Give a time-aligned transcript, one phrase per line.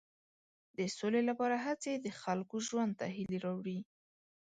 [0.77, 3.79] د سولې لپاره هڅې د خلکو ژوند ته هیلې راوړي.